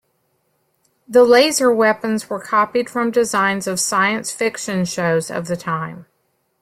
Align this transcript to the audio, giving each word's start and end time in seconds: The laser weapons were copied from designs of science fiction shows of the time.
The 1.07 1.23
laser 1.23 1.71
weapons 1.71 2.27
were 2.27 2.39
copied 2.39 2.89
from 2.89 3.11
designs 3.11 3.67
of 3.67 3.79
science 3.79 4.31
fiction 4.31 4.83
shows 4.83 5.29
of 5.29 5.45
the 5.45 5.55
time. 5.55 6.07